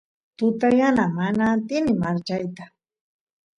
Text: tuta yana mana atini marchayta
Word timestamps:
tuta 0.37 0.69
yana 0.79 1.05
mana 1.17 1.43
atini 1.53 1.93
marchayta 2.01 2.65